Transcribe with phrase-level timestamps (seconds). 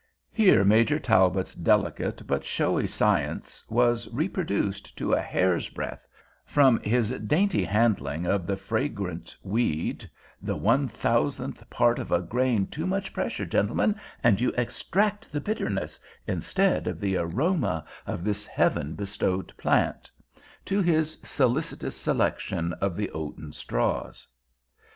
[0.31, 7.63] Here Major Talbot's delicate but showy science was reproduced to a hair's breadth—from his dainty
[7.63, 13.95] handling of the fragrant weed—"the one thousandth part of a grain too much pressure, gentlemen,
[14.23, 21.19] and you extract the bitterness, instead of the aroma, of this heaven bestowed plant"—to his
[21.21, 24.27] solicitous selection of the oaten straws.